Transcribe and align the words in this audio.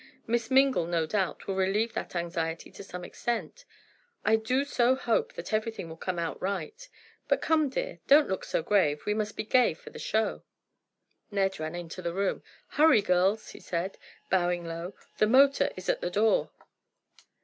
Miss 0.25 0.49
Mingle, 0.49 0.87
no 0.87 1.05
doubt, 1.05 1.45
will 1.45 1.53
relieve 1.53 1.93
that 1.93 2.15
anxiety 2.15 2.71
to 2.71 2.83
some 2.83 3.05
extent. 3.05 3.65
I 4.25 4.35
do 4.35 4.65
so 4.65 4.95
hope 4.95 5.33
that 5.33 5.53
everything 5.53 5.89
will 5.89 5.95
come 5.95 6.17
out 6.17 6.41
right. 6.41 6.89
But 7.27 7.39
come, 7.43 7.69
dear, 7.69 7.99
don't 8.07 8.27
look 8.27 8.43
so 8.43 8.63
grave, 8.63 9.05
we 9.05 9.13
must 9.13 9.37
be 9.37 9.43
gay 9.43 9.75
for 9.75 9.91
the 9.91 9.99
show!" 9.99 10.41
Ned 11.29 11.59
ran 11.59 11.75
into 11.75 12.01
the 12.01 12.15
room. 12.15 12.41
"Hurry, 12.69 13.03
girls," 13.03 13.49
he 13.51 13.59
said, 13.59 13.99
bowing 14.27 14.65
low, 14.65 14.95
"the 15.19 15.27
motor 15.27 15.69
is 15.75 15.87
at 15.87 16.01
the 16.01 16.09
door." 16.09 16.49